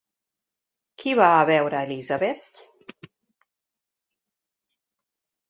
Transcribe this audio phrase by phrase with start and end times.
[1.03, 2.41] Qui va a veure Elizabeth?